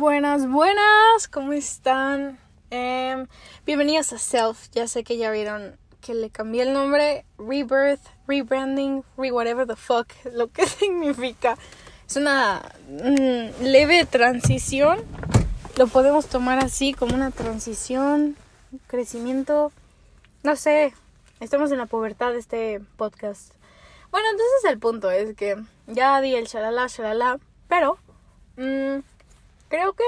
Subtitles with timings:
[0.00, 2.38] Buenas, buenas, ¿cómo están?
[2.70, 3.26] Em,
[3.66, 4.70] bienvenidos a Self.
[4.72, 9.76] Ya sé que ya vieron que le cambié el nombre, Rebirth, Rebranding, re whatever the
[9.76, 11.58] fuck, lo que significa.
[12.08, 15.00] Es una mm, leve transición.
[15.76, 18.36] Lo podemos tomar así como una transición,
[18.86, 19.70] crecimiento.
[20.42, 20.94] No sé,
[21.40, 23.52] estamos en la pubertad de este podcast.
[24.10, 27.38] Bueno, entonces el punto es que ya di el shalala, shalala,
[27.68, 27.98] pero
[28.56, 29.00] mmm,
[29.70, 30.04] creo que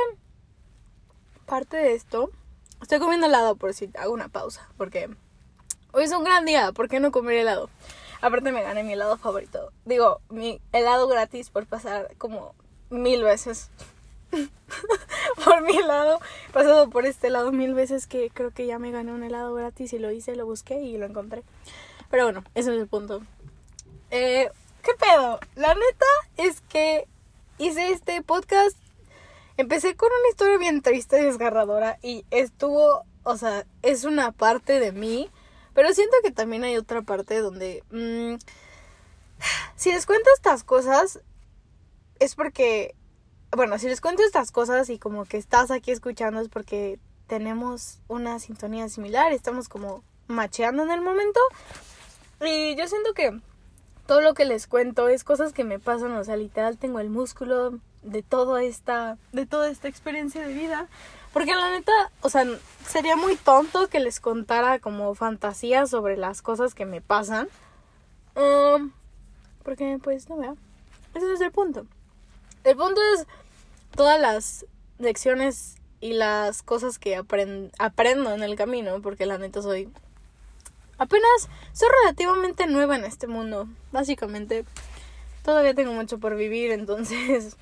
[1.46, 2.30] parte de esto.
[2.82, 5.08] Estoy comiendo helado por si hago una pausa, porque
[5.92, 7.70] hoy es un gran día, ¿por qué no comer helado?
[8.20, 9.72] Aparte me gané mi helado favorito.
[9.84, 12.54] Digo, mi helado gratis por pasar como
[12.90, 13.70] mil veces.
[15.44, 16.20] por mi helado.
[16.48, 19.54] He pasado por este helado mil veces que creo que ya me gané un helado
[19.54, 21.42] gratis y lo hice, lo busqué y lo encontré.
[22.10, 23.22] Pero bueno, ese es el punto.
[24.10, 24.50] Eh,
[24.82, 25.38] ¿Qué pedo?
[25.54, 27.06] La neta es que
[27.58, 28.76] hice este podcast.
[29.56, 31.98] Empecé con una historia bien triste y desgarradora.
[32.02, 35.30] Y estuvo, o sea, es una parte de mí.
[35.74, 37.82] Pero siento que también hay otra parte donde...
[37.90, 38.36] Mmm,
[39.76, 41.20] si les cuento estas cosas,
[42.18, 42.94] es porque...
[43.54, 48.00] Bueno, si les cuento estas cosas y como que estás aquí escuchando es porque tenemos
[48.08, 51.40] una sintonía similar, estamos como macheando en el momento.
[52.40, 53.38] Y yo siento que
[54.06, 57.10] todo lo que les cuento es cosas que me pasan, o sea, literal tengo el
[57.10, 60.88] músculo de toda esta de toda esta experiencia de vida,
[61.32, 62.44] porque la neta, o sea,
[62.86, 67.48] sería muy tonto que les contara como fantasías sobre las cosas que me pasan.
[69.62, 70.56] Porque pues no veo.
[71.14, 71.86] Ese es el punto.
[72.64, 73.26] El punto es
[73.94, 74.66] todas las
[74.98, 79.88] lecciones y las cosas que aprendo en el camino, porque la neta soy
[80.98, 83.68] apenas soy relativamente nueva en este mundo.
[83.90, 84.64] Básicamente,
[85.44, 87.56] todavía tengo mucho por vivir, entonces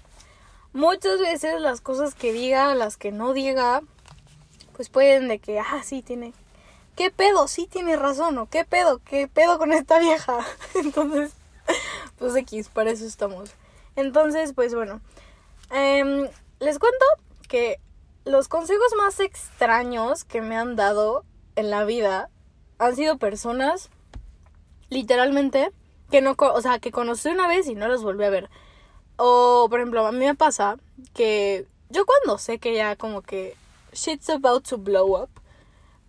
[0.72, 3.82] muchas veces las cosas que diga, las que no diga,
[4.74, 6.32] pues pueden de que, ah, sí, tiene...
[6.96, 7.48] ¿Qué pedo?
[7.48, 10.44] Sí tiene razón, o qué pedo, qué pedo con esta vieja.
[10.74, 11.32] Entonces,
[12.18, 13.52] pues X, para eso estamos.
[13.96, 15.00] Entonces, pues bueno,
[15.70, 16.28] em,
[16.58, 17.04] les cuento
[17.48, 17.80] que
[18.24, 21.24] los consejos más extraños que me han dado
[21.56, 22.28] en la vida
[22.78, 23.90] han sido personas,
[24.88, 25.70] literalmente,
[26.10, 28.50] que no, o sea, que conocí una vez y no los volví a ver.
[29.22, 30.78] O, por ejemplo, a mí me pasa
[31.12, 33.54] que yo cuando sé que ya como que
[33.92, 35.28] shit's about to blow up,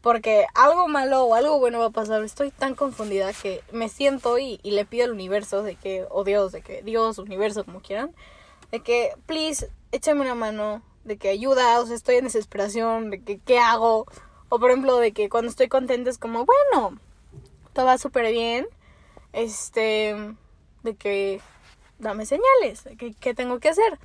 [0.01, 4.39] porque algo malo o algo bueno va a pasar, estoy tan confundida que me siento
[4.39, 7.81] y, y le pido al universo de que, o Dios, de que Dios, universo, como
[7.81, 8.16] quieran,
[8.72, 13.22] de que, please, échame una mano, de que ayuda, o sea, estoy en desesperación, de
[13.22, 14.05] que, ¿qué hago?
[14.47, 16.97] O por ejemplo, de que cuando estoy contenta es como, bueno,
[17.73, 18.67] todo va súper bien.
[19.33, 20.16] Este,
[20.83, 21.41] de que
[22.01, 23.97] dame señales, que, qué tengo que hacer.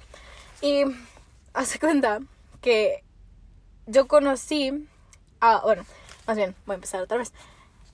[0.60, 0.84] Y
[1.54, 2.20] hace cuenta
[2.60, 3.02] que
[3.86, 4.86] yo conocí,
[5.40, 5.84] a, bueno,
[6.26, 7.32] más bien, voy a empezar otra vez.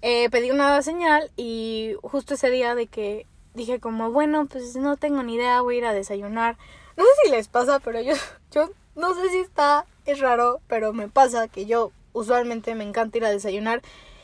[0.03, 4.97] Eh, pedí una señal y justo ese día de que dije como, bueno, pues no
[4.97, 6.59] tengo ni idea, voy a ir a desayunar.
[6.97, 8.15] No sé si les pasa, pero yo,
[8.51, 13.19] yo no sé si está, es raro, pero me pasa que yo usualmente me encanta
[13.19, 13.81] ir a desayunar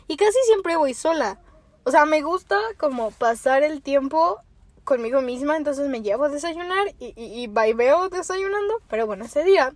[0.09, 1.39] y casi siempre voy sola.
[1.85, 4.41] O sea, me gusta como pasar el tiempo
[4.89, 8.81] conmigo misma, entonces me llevo a desayunar y, y, veo desayunando.
[8.89, 9.75] Pero bueno, ese día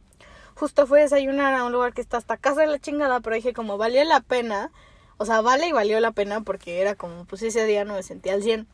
[0.55, 3.37] justo fui a desayunar a un lugar que está hasta casa de la chingada, pero
[3.37, 4.73] dije como valió la pena.
[5.19, 8.03] O sea, vale y valió la pena porque era como, pues ese día no me
[8.03, 8.67] sentía al 100.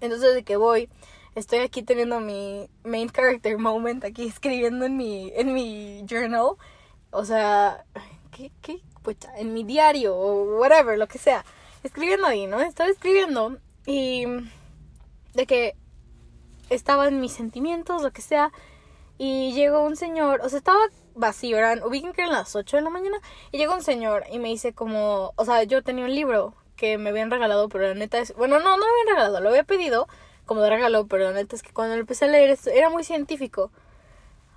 [0.00, 0.88] Entonces de que voy,
[1.34, 6.56] estoy aquí teniendo mi main character moment, aquí escribiendo en mi, en mi journal.
[7.10, 7.84] O sea,
[8.32, 8.80] ¿qué, qué?
[9.02, 11.44] Pues en mi diario o whatever, lo que sea.
[11.82, 12.60] Escribiendo ahí, ¿no?
[12.60, 14.24] Estaba escribiendo y
[15.36, 15.76] de que
[16.70, 18.52] estaba en mis sentimientos, lo que sea.
[19.18, 20.80] Y llegó un señor, o sea, estaba
[21.14, 23.18] vacío, eran, ubiquen que eran las 8 de la mañana.
[23.52, 26.98] Y llegó un señor y me dice como, o sea, yo tenía un libro que
[26.98, 29.64] me habían regalado, pero la neta es, bueno, no, no me habían regalado, lo había
[29.64, 30.08] pedido
[30.44, 33.70] como de regalo, pero la neta es que cuando empecé a leer era muy científico.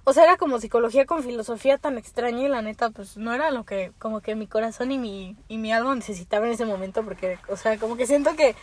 [0.04, 3.52] O sea, era como psicología con filosofía tan extraña y la neta, pues no era
[3.52, 7.04] lo que como que mi corazón y mi, y mi alma necesitaba en ese momento
[7.04, 8.56] porque, o sea, como que siento que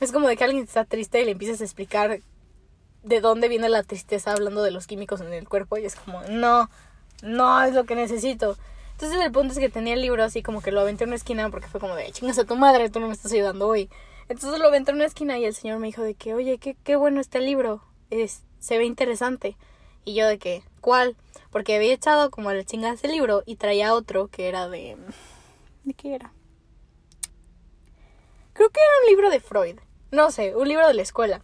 [0.00, 2.20] es como de que alguien está triste y le empiezas a explicar
[3.02, 6.22] de dónde viene la tristeza hablando de los químicos en el cuerpo y es como,
[6.24, 6.68] no,
[7.22, 8.56] no es lo que necesito.
[8.92, 11.16] Entonces el punto es que tenía el libro así como que lo aventé en una
[11.16, 13.88] esquina porque fue como de, chingas a tu madre, tú no me estás ayudando hoy.
[14.28, 16.76] Entonces lo aventé en una esquina y el señor me dijo de que, oye, qué,
[16.84, 19.56] qué bueno este libro, es, se ve interesante.
[20.04, 21.16] Y yo de que, ¿cuál?
[21.50, 24.96] Porque había echado como la chingada ese libro y traía otro que era de...
[25.84, 26.32] ¿De qué era?
[28.52, 29.78] Creo que era un libro de Freud.
[30.10, 31.42] No sé, un libro de la escuela.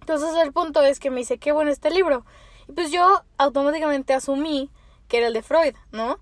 [0.00, 2.24] Entonces el punto es que me dice, qué bueno este libro.
[2.68, 4.70] Y pues yo automáticamente asumí
[5.08, 6.18] que era el de Freud, ¿no?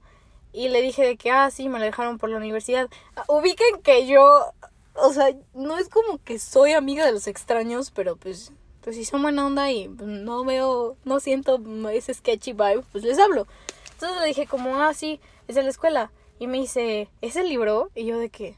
[0.53, 2.89] Y le dije de que, ah, sí, me lo dejaron por la universidad.
[3.17, 4.53] Ah, Ubiquen que yo,
[4.95, 9.05] o sea, no es como que soy amiga de los extraños, pero pues, pues si
[9.05, 11.61] son buena onda y pues, no veo, no siento
[11.91, 13.47] ese sketchy vibe, pues les hablo.
[13.93, 16.11] Entonces le dije como, ah, sí, es de la escuela.
[16.39, 17.91] Y me dice, ¿es el libro?
[17.95, 18.55] Y yo de que,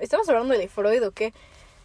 [0.00, 1.32] ¿estamos hablando de Freud o qué?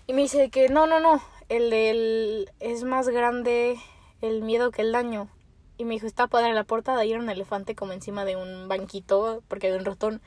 [0.05, 3.79] Y me dice que no, no, no, el del es más grande
[4.21, 5.29] el miedo que el daño.
[5.77, 8.67] Y me dijo, está padre la portada y era un elefante como encima de un
[8.67, 10.21] banquito porque había un ratón.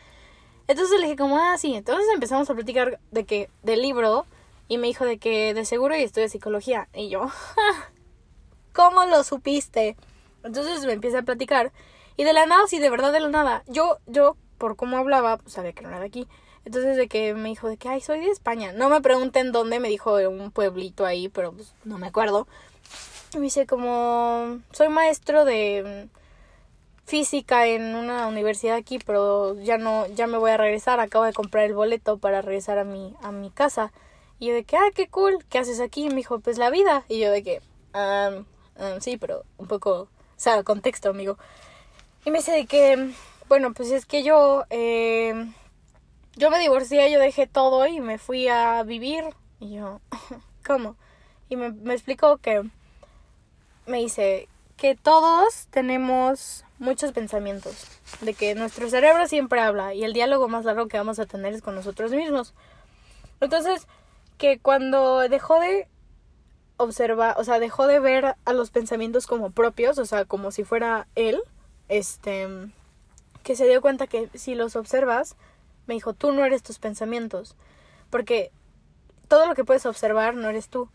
[0.66, 1.74] Entonces le dije como, ah, sí.
[1.74, 4.26] Entonces empezamos a platicar de que, del libro.
[4.68, 6.88] Y me dijo de que de seguro y estudia psicología.
[6.92, 7.30] Y yo,
[8.72, 9.96] ¿cómo lo supiste?
[10.42, 11.72] Entonces me empieza a platicar.
[12.16, 13.62] Y de la nada, sí, de verdad de la nada.
[13.66, 16.26] Yo, yo, por cómo hablaba, sabía que no era de aquí.
[16.66, 18.72] Entonces de que me dijo de que, ay, soy de España.
[18.72, 22.48] No me pregunten dónde, me dijo un pueblito ahí, pero pues no me acuerdo.
[23.32, 26.08] Y me dice como, soy maestro de
[27.04, 30.98] física en una universidad aquí, pero ya no, ya me voy a regresar.
[30.98, 33.92] Acabo de comprar el boleto para regresar a mi, a mi casa.
[34.40, 36.06] Y yo de que, ah, qué cool, ¿qué haces aquí?
[36.06, 37.04] Y me dijo, pues la vida.
[37.08, 37.62] Y yo de que,
[37.94, 38.44] um,
[39.00, 41.38] sí, pero un poco, o sea, contexto, amigo.
[42.24, 43.12] Y me dice de que,
[43.48, 45.46] bueno, pues es que yo, eh,
[46.36, 49.24] yo me divorcié, yo dejé todo y me fui a vivir.
[49.58, 50.00] Y yo,
[50.66, 50.96] ¿cómo?
[51.48, 52.62] Y me, me explicó que,
[53.86, 57.86] me dice que todos tenemos muchos pensamientos,
[58.20, 61.54] de que nuestro cerebro siempre habla y el diálogo más largo que vamos a tener
[61.54, 62.54] es con nosotros mismos.
[63.40, 63.86] Entonces,
[64.38, 65.88] que cuando dejó de
[66.76, 70.64] observar, o sea, dejó de ver a los pensamientos como propios, o sea, como si
[70.64, 71.40] fuera él,
[71.88, 72.48] este,
[73.42, 75.36] que se dio cuenta que si los observas,
[75.86, 77.56] me dijo, tú no eres tus pensamientos,
[78.10, 78.50] porque
[79.28, 80.88] todo lo que puedes observar no eres tú.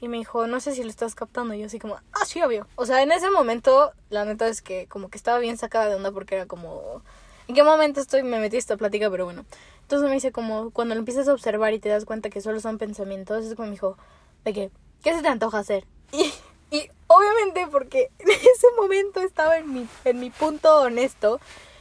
[0.00, 1.54] Y me dijo, no sé si lo estás captando.
[1.54, 2.66] Y yo así como, ah, sí, obvio.
[2.76, 5.94] O sea, en ese momento, la neta es que como que estaba bien sacada de
[5.94, 7.02] onda porque era como,
[7.48, 8.22] ¿en qué momento estoy?
[8.22, 9.44] Me metí esta plática, pero bueno.
[9.82, 12.60] Entonces me dice como, cuando lo empiezas a observar y te das cuenta que solo
[12.60, 13.96] son pensamientos, es como me dijo,
[14.44, 14.70] ¿de qué?
[15.02, 15.86] ¿Qué se te antoja hacer?
[16.12, 16.32] Y,
[16.70, 21.40] y obviamente porque en ese momento estaba en mi, en mi punto honesto,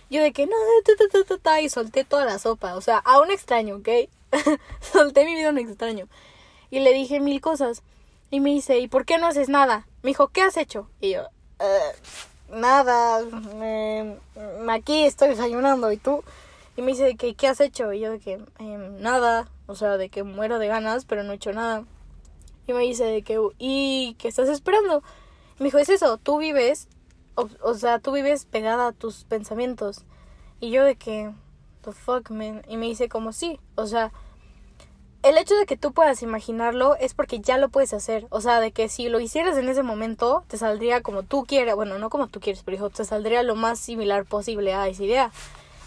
[0.10, 0.56] yo de que no,
[1.28, 3.90] ta, ta, y solté toda la sopa, o sea, a un extraño, ¿ok?
[4.82, 6.08] solté mi vida a un extraño.
[6.70, 7.84] Y le dije mil cosas.
[8.32, 9.86] Y me dice, ¿y por qué no haces nada?
[10.02, 10.90] Me dijo, ¿qué has hecho?
[11.00, 11.28] Y yo,
[11.60, 11.92] eh,
[12.50, 13.20] nada,
[14.70, 16.24] aquí estoy desayunando, ¿y tú?
[16.76, 17.94] Y me dice, ¿qué, ¿qué has hecho?
[17.94, 21.34] Y yo de que, em, nada, o sea, de que muero de ganas, pero no
[21.34, 21.84] he hecho nada.
[22.66, 25.04] Y me dice de que, ¿y qué estás esperando?
[25.60, 26.88] Me dijo, es eso, tú vives,
[27.36, 30.04] o, o, sea, tú vives pegada a tus pensamientos.
[30.60, 31.32] Y yo de que,
[31.84, 32.64] the fuck, man.
[32.68, 34.12] Y me dice como, sí, o sea,
[35.24, 38.28] el hecho de que tú puedas imaginarlo es porque ya lo puedes hacer.
[38.30, 41.76] O sea, de que si lo hicieras en ese momento, te saldría como tú quieres.
[41.76, 45.04] Bueno, no como tú quieres, pero hijo, te saldría lo más similar posible a esa
[45.04, 45.32] idea.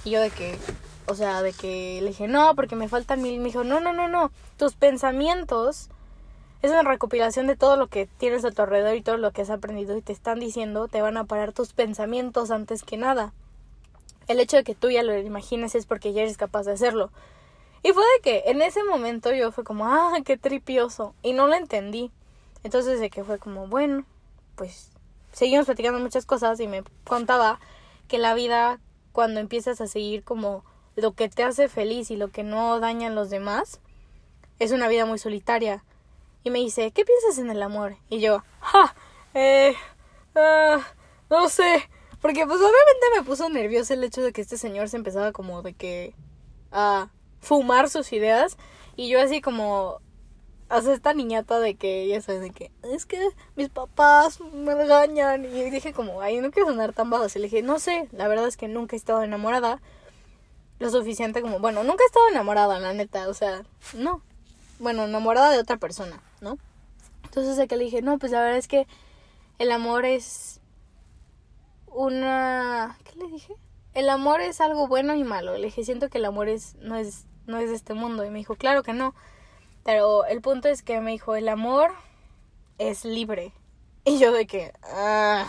[0.04, 0.56] Y yo de que,
[1.06, 3.38] o sea, de que le dije, no, porque me faltan mil.
[3.38, 4.30] Me dijo, no, no, no, no.
[4.56, 5.90] Tus pensamientos
[6.62, 9.42] es una recopilación de todo lo que tienes a tu alrededor y todo lo que
[9.42, 13.32] has aprendido y te están diciendo, te van a parar tus pensamientos antes que nada.
[14.28, 17.10] El hecho de que tú ya lo imagines es porque ya eres capaz de hacerlo.
[17.82, 21.14] Y fue de que en ese momento yo fue como, ah, qué tripioso.
[21.22, 22.10] Y no lo entendí.
[22.64, 24.04] Entonces de que fue como, bueno,
[24.56, 24.90] pues
[25.32, 27.60] seguimos platicando muchas cosas y me contaba
[28.08, 28.80] que la vida
[29.12, 30.64] cuando empiezas a seguir como
[30.96, 33.80] lo que te hace feliz y lo que no daña a los demás,
[34.58, 35.84] es una vida muy solitaria.
[36.46, 37.96] Y me dice, ¿qué piensas en el amor?
[38.08, 38.94] Y yo, ja,
[39.34, 39.74] eh,
[40.36, 40.80] uh,
[41.28, 41.90] no sé.
[42.20, 45.62] Porque pues obviamente me puso nervioso el hecho de que este señor se empezaba como
[45.62, 46.14] de que
[46.70, 47.08] a
[47.40, 48.58] fumar sus ideas
[48.94, 50.00] y yo así como
[50.68, 55.44] hace esta niñata de que ya sabes de que es que mis papás me regañan
[55.44, 58.28] y dije como ay no quiero sonar tan bajo y le dije no sé la
[58.28, 59.80] verdad es que nunca he estado enamorada
[60.78, 63.62] lo suficiente como bueno nunca he estado enamorada la neta o sea
[63.94, 64.22] no
[64.78, 66.58] bueno enamorada de otra persona no
[67.24, 68.86] entonces que le dije no pues la verdad es que
[69.58, 70.60] el amor es
[71.86, 73.54] una qué le dije
[73.96, 75.56] el amor es algo bueno y malo.
[75.56, 78.24] Le dije, siento que el amor es, no es no es de este mundo.
[78.24, 79.14] Y me dijo, claro que no.
[79.84, 81.92] Pero el punto es que me dijo, el amor
[82.78, 83.52] es libre.
[84.04, 85.46] Y yo de que, ah,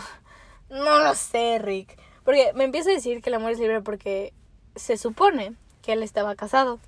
[0.70, 1.98] no lo sé, Rick.
[2.24, 4.32] Porque me empieza a decir que el amor es libre porque
[4.76, 6.80] se supone que él estaba casado.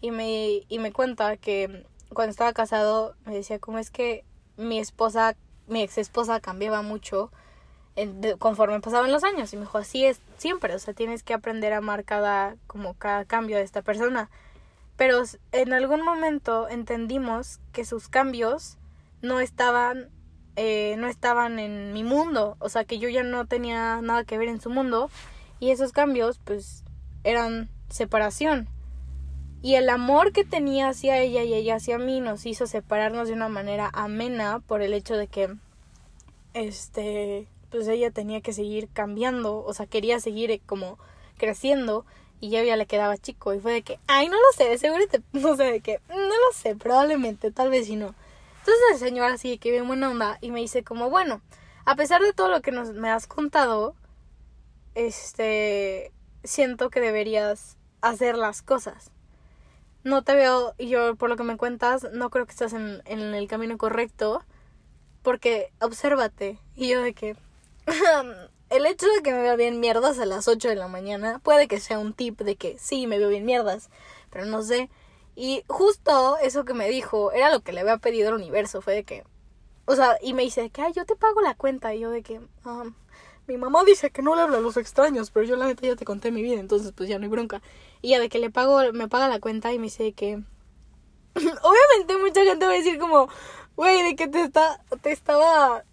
[0.00, 4.24] Y me, y me cuenta que cuando estaba casado me decía, como es que
[4.56, 7.30] mi esposa, mi ex esposa cambiaba mucho
[8.38, 11.74] conforme pasaban los años y me dijo así es siempre o sea tienes que aprender
[11.74, 14.30] a amar cada como cada cambio de esta persona
[14.96, 18.78] pero en algún momento entendimos que sus cambios
[19.20, 20.08] no estaban
[20.56, 24.36] eh, no estaban en mi mundo, o sea, que yo ya no tenía nada que
[24.36, 25.10] ver en su mundo
[25.60, 26.84] y esos cambios pues
[27.24, 28.68] eran separación.
[29.62, 33.34] Y el amor que tenía hacia ella y ella hacia mí nos hizo separarnos de
[33.34, 35.54] una manera amena por el hecho de que
[36.52, 40.98] este pues ella tenía que seguir cambiando, o sea, quería seguir eh, como
[41.38, 42.04] creciendo
[42.38, 45.56] y ya le quedaba chico y fue de que, ay, no lo sé, seguro no
[45.56, 48.14] sé de qué, no lo sé, probablemente, tal vez si no.
[48.58, 51.40] Entonces el señor así que bien buena onda y me dice como, bueno,
[51.84, 53.94] a pesar de todo lo que nos, me has contado,
[54.94, 56.12] este,
[56.44, 59.10] siento que deberías hacer las cosas.
[60.04, 63.02] No te veo, y yo por lo que me cuentas, no creo que estás en,
[63.04, 64.42] en el camino correcto,
[65.22, 66.58] porque obsérvate.
[66.74, 67.36] Y yo de que,
[68.70, 71.68] el hecho de que me vea bien mierdas a las 8 de la mañana puede
[71.68, 73.90] que sea un tip de que sí, me veo bien mierdas,
[74.30, 74.90] pero no sé.
[75.34, 78.94] Y justo eso que me dijo era lo que le había pedido al universo, fue
[78.94, 79.24] de que,
[79.86, 82.22] o sea, y me dice que, ay, yo te pago la cuenta, y yo de
[82.22, 82.94] que, um,
[83.46, 85.96] mi mamá dice que no le habla a los extraños, pero yo la neta ya
[85.96, 87.62] te conté mi vida, entonces pues ya no hay bronca.
[88.00, 90.34] Y ya de que le pago, me paga la cuenta y me dice que,
[91.34, 93.28] obviamente mucha gente va a decir como,
[93.76, 95.84] güey, de que te está, te estaba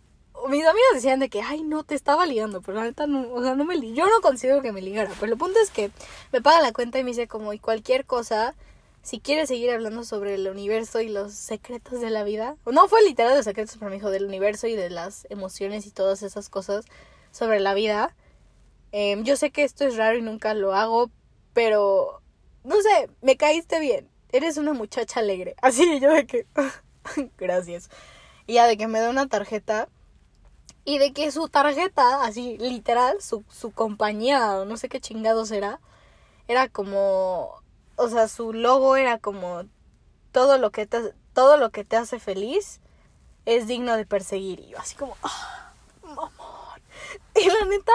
[0.48, 3.44] mis amigos decían de que, ay, no, te estaba ligando, pero la neta no, o
[3.44, 5.91] sea, no me yo no considero que me ligara, pero el punto es que
[6.32, 8.56] me paga la cuenta y me dice como, y cualquier cosa,
[9.01, 13.03] si quieres seguir hablando sobre el universo y los secretos de la vida, no fue
[13.03, 16.50] literal de secretos, pero me dijo del universo y de las emociones y todas esas
[16.50, 16.86] cosas
[17.31, 18.15] sobre la vida,
[18.91, 21.09] em, yo sé que esto es raro y nunca lo hago,
[21.53, 22.21] pero,
[22.63, 26.45] no sé, me caíste bien, eres una muchacha alegre, así yo de que,
[27.38, 27.89] gracias.
[28.48, 29.89] Y ya de que me da una tarjeta
[30.86, 35.79] y de que su tarjeta, así literal, su, su compañía, no sé qué chingados era,
[36.48, 37.62] era como,
[37.95, 39.63] o sea, su logo era como
[40.31, 42.81] todo lo que te, todo lo que te hace feliz
[43.45, 44.59] es digno de perseguir.
[44.62, 45.68] Y yo así como, ah.
[47.35, 47.93] Y la neta,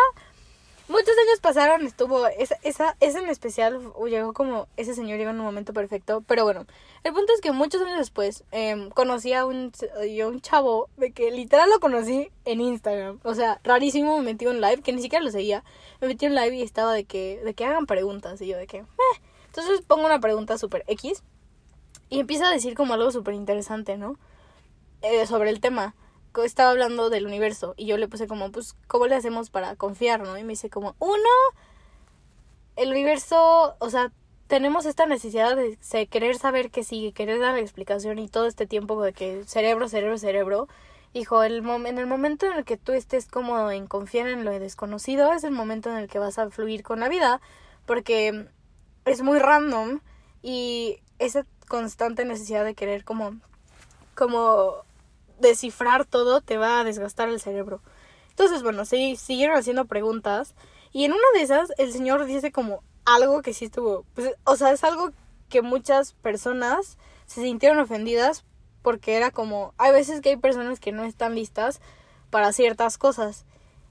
[0.86, 5.46] Muchos años pasaron, estuvo, esa, esa, en especial llegó como, ese señor llegó en un
[5.46, 6.66] momento perfecto, pero bueno,
[7.04, 9.72] el punto es que muchos años después eh, conocí a un,
[10.14, 14.44] yo un chavo de que literal lo conocí en Instagram, o sea, rarísimo, me metí
[14.44, 15.64] en live, que ni siquiera lo seguía,
[16.02, 18.66] me metí en live y estaba de que, de que hagan preguntas, y yo de
[18.66, 19.20] que, eh.
[19.46, 21.22] entonces pongo una pregunta super X
[22.10, 24.18] y empieza a decir como algo súper interesante, ¿no?
[25.00, 25.94] Eh, sobre el tema
[26.42, 30.22] estaba hablando del universo y yo le puse como, pues, ¿cómo le hacemos para confiar,
[30.22, 30.36] no?
[30.36, 31.30] Y me dice como, uno,
[32.76, 34.10] el universo, o sea,
[34.46, 38.66] tenemos esta necesidad de, querer saber qué sigue, querer dar la explicación y todo este
[38.66, 40.68] tiempo de que cerebro, cerebro, cerebro.
[41.12, 44.50] Hijo, el en el momento en el que tú estés cómodo en confiar en lo
[44.50, 47.40] desconocido, es el momento en el que vas a fluir con la vida,
[47.86, 48.48] porque
[49.04, 50.00] es muy random
[50.42, 53.36] y esa constante necesidad de querer como,
[54.14, 54.83] como
[55.48, 57.80] descifrar todo te va a desgastar el cerebro.
[58.30, 60.54] Entonces, bueno, sí, siguieron haciendo preguntas
[60.92, 64.56] y en una de esas el señor dice como algo que sí estuvo, pues, o
[64.56, 65.12] sea, es algo
[65.48, 68.44] que muchas personas se sintieron ofendidas
[68.82, 71.80] porque era como, hay veces que hay personas que no están listas
[72.30, 73.46] para ciertas cosas.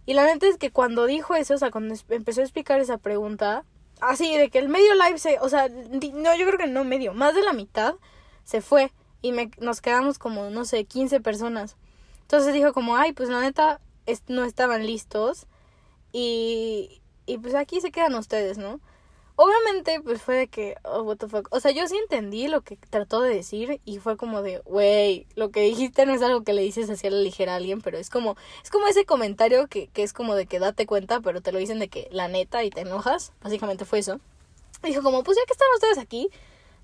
[0.06, 2.98] Y la neta es que cuando dijo eso, o sea, cuando empezó a explicar esa
[2.98, 3.64] pregunta,
[4.02, 7.14] así de que el medio live se, o sea, no, yo creo que no medio,
[7.14, 7.96] más de la mitad
[8.44, 8.92] se fue
[9.24, 11.78] y me, nos quedamos como, no sé, 15 personas.
[12.24, 13.80] Entonces dijo como, ay, pues la neta
[14.28, 15.48] no estaban listos
[16.12, 18.80] y, y pues aquí se quedan ustedes, ¿no?
[19.36, 21.48] Obviamente, pues fue de que, oh, what the fuck.
[21.52, 25.26] O sea, yo sí entendí lo que trató de decir y fue como de, wey,
[25.36, 27.82] lo que dijiste no es algo que le dices así a la ligera a alguien,
[27.82, 31.22] pero es como, es como ese comentario que, que es como de que date cuenta,
[31.22, 33.32] pero te lo dicen de que la neta y te enojas.
[33.42, 34.20] Básicamente fue eso.
[34.84, 36.30] Dijo como, pues ya que están ustedes aquí,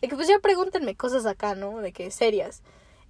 [0.01, 1.79] de que pues ya pregúntenme cosas acá, ¿no?
[1.79, 2.62] De que serias.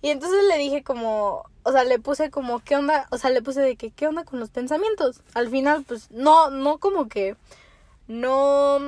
[0.01, 3.07] Y entonces le dije como, o sea, le puse como, ¿qué onda?
[3.11, 5.21] O sea, le puse de que, ¿qué onda con los pensamientos?
[5.33, 7.35] Al final, pues, no, no como que,
[8.07, 8.79] no,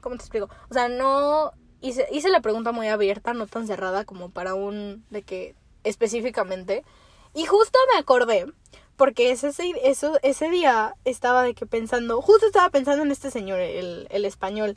[0.00, 0.48] ¿cómo te explico?
[0.68, 5.04] O sea, no, hice, hice la pregunta muy abierta, no tan cerrada como para un,
[5.10, 6.84] de que, específicamente.
[7.32, 8.46] Y justo me acordé,
[8.96, 9.52] porque ese,
[10.22, 14.76] ese día estaba de que pensando, justo estaba pensando en este señor, el, el español.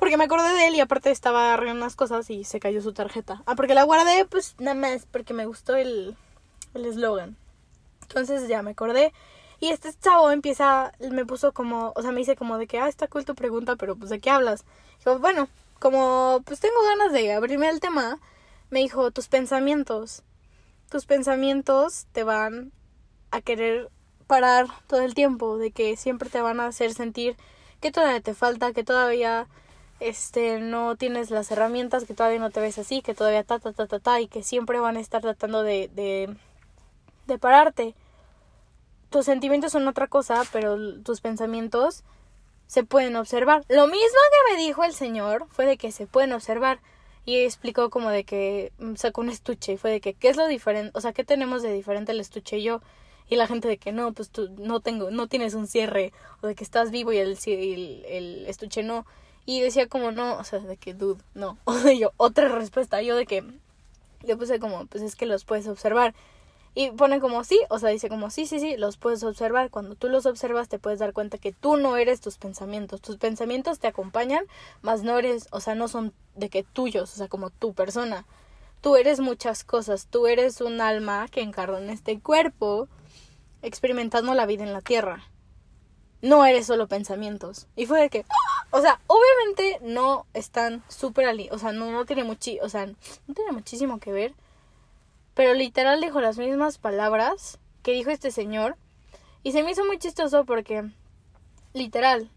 [0.00, 2.92] Porque me acordé de él y aparte estaba arreglando unas cosas y se cayó su
[2.92, 3.42] tarjeta.
[3.46, 6.16] Ah, porque la guardé, pues nada más, porque me gustó el
[6.74, 7.36] eslogan.
[8.02, 9.12] Entonces ya me acordé.
[9.60, 12.88] Y este chavo empieza, me puso como, o sea, me dice como de que, ah,
[12.88, 14.64] está cool tu pregunta, pero pues de qué hablas.
[14.98, 18.18] Dijo, bueno, como pues tengo ganas de abrirme el tema,
[18.70, 20.22] me dijo, tus pensamientos.
[20.90, 22.72] Tus pensamientos te van
[23.30, 23.90] a querer
[24.26, 27.36] parar todo el tiempo, de que siempre te van a hacer sentir
[27.80, 29.46] que todavía te falta, que todavía
[30.00, 33.72] este, no tienes las herramientas, que todavía no te ves así, que todavía ta, ta,
[33.72, 36.34] ta, ta, ta, y que siempre van a estar tratando de, de,
[37.26, 37.94] de pararte.
[39.10, 42.04] Tus sentimientos son otra cosa, pero tus pensamientos
[42.66, 43.64] se pueden observar.
[43.68, 46.80] Lo mismo que me dijo el señor fue de que se pueden observar.
[47.26, 50.36] Y explicó como de que mm, sacó un estuche y fue de que, ¿qué es
[50.36, 50.90] lo diferente?
[50.94, 52.80] O sea, ¿qué tenemos de diferente el estuche y yo?
[53.28, 56.46] Y la gente de que no, pues tú no tengo, no tienes un cierre, o
[56.46, 59.04] de que estás vivo y el, el, el estuche no.
[59.50, 61.58] Y decía como no, o sea, de que dude, no.
[61.64, 63.42] O yo, otra respuesta, yo de que
[64.22, 66.14] le puse como, pues es que los puedes observar.
[66.72, 69.70] Y pone como sí, o sea, dice como sí, sí, sí, los puedes observar.
[69.70, 73.00] Cuando tú los observas te puedes dar cuenta que tú no eres tus pensamientos.
[73.00, 74.44] Tus pensamientos te acompañan,
[74.82, 78.26] mas no eres, o sea, no son de que tuyos, o sea, como tu persona.
[78.82, 82.86] Tú eres muchas cosas, tú eres un alma que encarna en este cuerpo
[83.62, 85.24] experimentando la vida en la tierra.
[86.22, 87.66] No eres solo pensamientos.
[87.76, 88.24] Y fue de que,
[88.70, 92.86] o sea, obviamente no están súper ali, o sea, no, no tiene muchi, o sea,
[92.86, 94.34] no tiene muchísimo que ver.
[95.34, 98.76] Pero literal dijo las mismas palabras que dijo este señor.
[99.42, 100.90] Y se me hizo muy chistoso porque,
[101.72, 102.30] literal,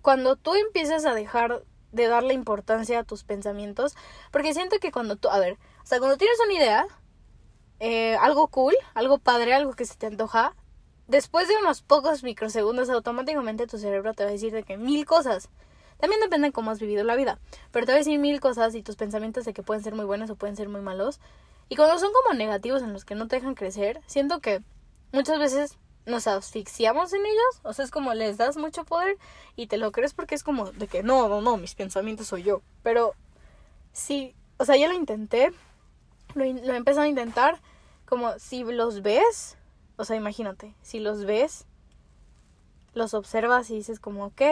[0.00, 3.94] cuando tú empiezas a dejar de darle importancia a tus pensamientos,
[4.30, 6.86] porque siento que cuando tú, a ver, o sea, cuando tienes una idea,
[7.80, 10.54] eh, algo cool, algo padre, algo que se te antoja,
[11.08, 15.04] después de unos pocos microsegundos automáticamente tu cerebro te va a decir de que mil
[15.04, 15.48] cosas.
[15.98, 17.40] También depende de cómo has vivido la vida,
[17.72, 20.04] pero te va a decir mil cosas y tus pensamientos de que pueden ser muy
[20.04, 21.18] buenos o pueden ser muy malos.
[21.68, 24.62] Y cuando son como negativos en los que no te dejan crecer, siento que
[25.12, 29.18] muchas veces nos asfixiamos en ellos, o sea, es como les das mucho poder
[29.56, 32.44] y te lo crees porque es como de que no, no, no, mis pensamientos soy
[32.44, 32.62] yo.
[32.82, 33.14] Pero
[33.92, 35.52] sí, o sea, ya lo intenté,
[36.34, 37.60] lo, lo a intentar,
[38.06, 39.57] como si los ves,
[39.98, 41.66] o sea, imagínate, si los ves,
[42.94, 44.42] los observas y dices como, ok,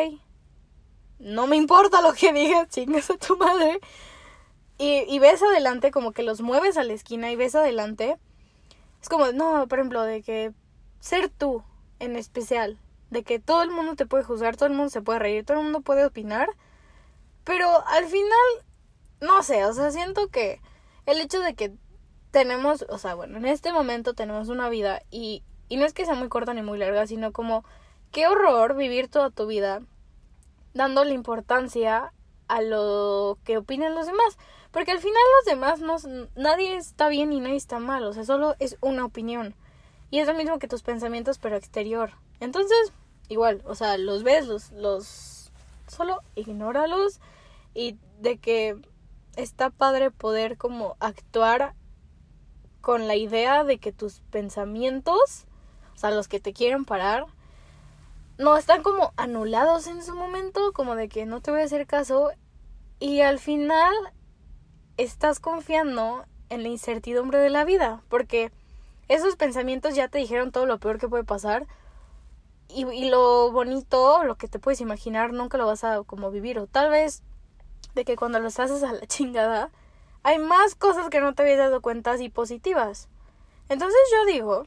[1.20, 3.80] no me importa lo que digas, chingas a tu madre.
[4.76, 8.18] Y, y ves adelante, como que los mueves a la esquina y ves adelante.
[9.00, 10.52] Es como, no, por ejemplo, de que
[11.00, 11.62] ser tú
[12.00, 12.78] en especial,
[13.10, 15.58] de que todo el mundo te puede juzgar, todo el mundo se puede reír, todo
[15.58, 16.48] el mundo puede opinar,
[17.44, 18.66] pero al final,
[19.20, 20.60] no sé, o sea, siento que
[21.06, 21.72] el hecho de que
[22.36, 26.04] tenemos, o sea, bueno, en este momento tenemos una vida y, y no es que
[26.04, 27.64] sea muy corta ni muy larga, sino como,
[28.12, 29.80] qué horror vivir toda tu vida
[30.74, 32.12] dándole importancia
[32.46, 34.36] a lo que opinan los demás.
[34.70, 35.96] Porque al final los demás no,
[36.34, 39.54] nadie está bien y nadie está mal, o sea, solo es una opinión.
[40.10, 42.10] Y es lo mismo que tus pensamientos, pero exterior.
[42.40, 42.92] Entonces,
[43.30, 45.52] igual, o sea, los ves, los, los,
[45.86, 47.18] solo ignóralos
[47.72, 48.76] y de que
[49.36, 51.72] está padre poder como actuar
[52.86, 55.44] con la idea de que tus pensamientos,
[55.96, 57.26] o sea, los que te quieren parar,
[58.38, 61.88] no están como anulados en su momento, como de que no te voy a hacer
[61.88, 62.30] caso
[63.00, 63.92] y al final
[64.98, 68.52] estás confiando en la incertidumbre de la vida, porque
[69.08, 71.66] esos pensamientos ya te dijeron todo lo peor que puede pasar
[72.68, 76.68] y, lo bonito, lo que te puedes imaginar, nunca lo vas a como vivir o
[76.68, 77.24] tal vez
[77.96, 79.72] de que cuando los haces a la chingada
[80.26, 83.08] hay más cosas que no te habías dado cuenta y positivas.
[83.68, 84.66] Entonces yo digo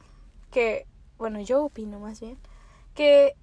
[0.50, 0.86] que,
[1.18, 2.38] bueno, yo opino más bien,
[2.94, 3.34] que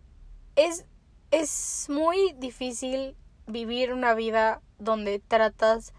[0.55, 0.87] es,
[1.29, 5.93] es muy difícil vivir una vida donde tratas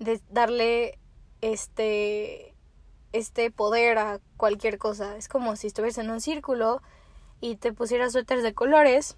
[0.00, 0.98] de darle
[1.42, 2.56] este
[3.12, 5.16] este poder a cualquier cosa.
[5.16, 6.82] Es como si estuvieras en un círculo
[7.40, 9.16] y te pusieras suéteres de colores,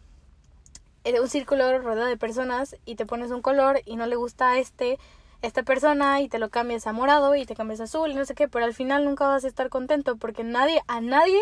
[1.04, 4.50] en un círculo rodeado de personas y te pones un color y no le gusta
[4.50, 4.98] a este
[5.42, 8.24] esta persona y te lo cambias a morado y te cambias a azul y no
[8.24, 11.40] sé qué, pero al final nunca vas a estar contento porque nadie, a nadie,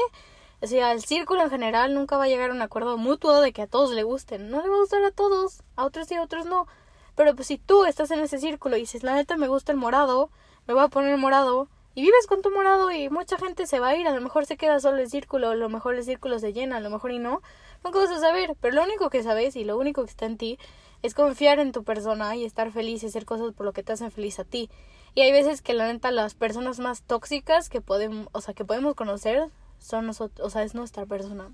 [0.61, 3.53] o sea, al círculo en general nunca va a llegar a un acuerdo mutuo de
[3.53, 4.51] que a todos le gusten.
[4.51, 6.67] No le va a gustar a todos, a otros sí, a otros no.
[7.15, 9.79] Pero pues si tú estás en ese círculo y dices, la neta me gusta el
[9.79, 10.31] morado,
[10.67, 13.89] me voy a poner morado, y vives con tu morado y mucha gente se va
[13.89, 16.39] a ir, a lo mejor se queda solo el círculo, a lo mejor el círculo
[16.39, 17.43] se llena, a lo mejor y no,
[17.85, 20.39] nunca vas a saber, pero lo único que sabes y lo único que está en
[20.39, 20.59] ti
[21.03, 23.93] es confiar en tu persona y estar feliz y hacer cosas por lo que te
[23.93, 24.71] hacen feliz a ti.
[25.15, 28.65] Y hay veces que la neta las personas más tóxicas que podemos, o sea, que
[28.65, 31.53] podemos conocer son nosotros, o sea, es nuestra persona.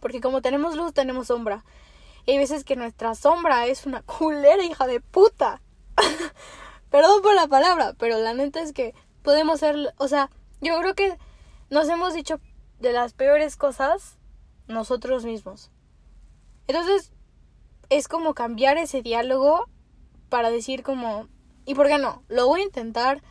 [0.00, 1.64] Porque como tenemos luz, tenemos sombra.
[2.26, 5.62] Y hay veces que nuestra sombra es una culera hija de puta.
[6.90, 10.94] Perdón por la palabra, pero la neta es que podemos ser, o sea, yo creo
[10.94, 11.18] que
[11.70, 12.40] nos hemos dicho
[12.78, 14.18] de las peores cosas
[14.68, 15.70] nosotros mismos.
[16.68, 17.12] Entonces,
[17.90, 19.68] es como cambiar ese diálogo
[20.28, 21.28] para decir como,
[21.64, 22.22] ¿y por qué no?
[22.28, 23.22] Lo voy a intentar.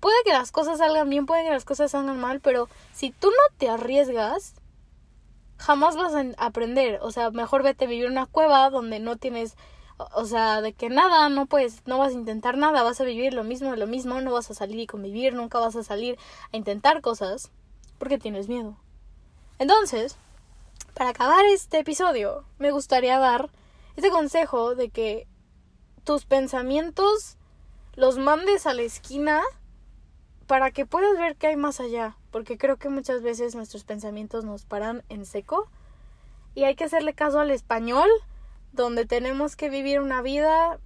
[0.00, 3.28] Puede que las cosas salgan bien, puede que las cosas salgan mal, pero si tú
[3.28, 4.54] no te arriesgas,
[5.56, 6.98] jamás vas a aprender.
[7.02, 9.56] O sea, mejor vete a vivir en una cueva donde no tienes,
[9.96, 13.32] o sea, de que nada, no puedes, no vas a intentar nada, vas a vivir
[13.32, 16.18] lo mismo, lo mismo, no vas a salir y convivir, nunca vas a salir
[16.52, 17.50] a intentar cosas.
[17.98, 18.76] porque tienes miedo.
[19.58, 20.18] Entonces,
[20.94, 23.50] para acabar este episodio, me gustaría dar
[23.96, 25.26] este consejo de que
[26.04, 27.38] tus pensamientos
[27.94, 29.42] los mandes a la esquina
[30.46, 34.44] para que puedas ver qué hay más allá, porque creo que muchas veces nuestros pensamientos
[34.44, 35.68] nos paran en seco
[36.54, 38.08] y hay que hacerle caso al español,
[38.72, 40.78] donde tenemos que vivir una vida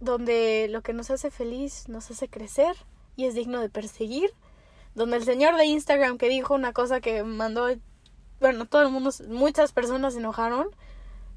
[0.00, 2.74] donde lo que nos hace feliz nos hace crecer
[3.16, 4.32] y es digno de perseguir,
[4.94, 7.68] donde el señor de Instagram que dijo una cosa que mandó,
[8.40, 10.68] bueno, todo el mundo, muchas personas se enojaron,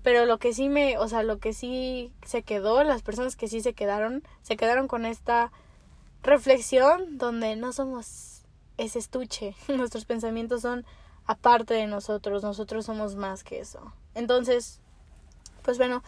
[0.03, 3.47] pero lo que sí me, o sea, lo que sí se quedó, las personas que
[3.47, 5.51] sí se quedaron, se quedaron con esta
[6.21, 8.43] reflexión donde no somos
[8.77, 10.85] ese estuche, nuestros pensamientos son
[11.25, 13.93] aparte de nosotros, nosotros somos más que eso.
[14.13, 14.81] Entonces,
[15.63, 16.03] pues bueno,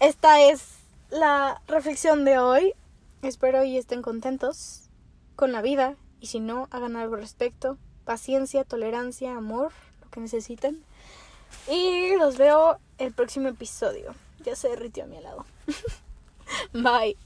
[0.00, 0.78] esta es
[1.10, 2.74] la reflexión de hoy.
[3.22, 4.90] Espero y estén contentos
[5.36, 7.78] con la vida y si no, hagan algo al respecto.
[8.04, 10.84] Paciencia, tolerancia, amor, lo que necesiten.
[11.68, 14.14] Y los veo el próximo episodio.
[14.44, 15.44] Ya se derritió a mi lado.
[16.72, 17.16] Bye.